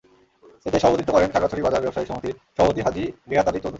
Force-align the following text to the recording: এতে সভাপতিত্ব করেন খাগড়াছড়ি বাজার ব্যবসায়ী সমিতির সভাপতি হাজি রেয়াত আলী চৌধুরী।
এতে 0.65 0.77
সভাপতিত্ব 0.79 1.11
করেন 1.11 1.29
খাগড়াছড়ি 1.33 1.61
বাজার 1.65 1.83
ব্যবসায়ী 1.83 2.07
সমিতির 2.09 2.35
সভাপতি 2.55 2.79
হাজি 2.85 3.03
রেয়াত 3.29 3.47
আলী 3.49 3.59
চৌধুরী। 3.59 3.69